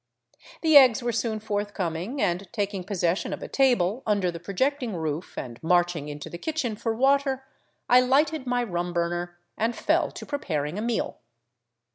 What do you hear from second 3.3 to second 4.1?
of a table